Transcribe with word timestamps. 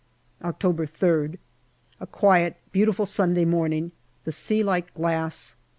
October 0.41 0.87
3rd. 0.87 1.37
A 1.99 2.07
quiet, 2.07 2.57
beautiful 2.71 3.05
Sunday 3.05 3.45
morning, 3.45 3.91
the 4.23 4.31
sea 4.31 4.63
like 4.63 4.91
glass. 4.95 5.55